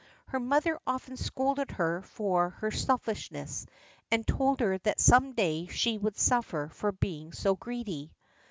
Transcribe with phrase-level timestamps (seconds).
[0.29, 3.67] Her mother often scolded her for her selfishness,
[4.09, 8.11] and told her that some day she would suffer for being so greedy.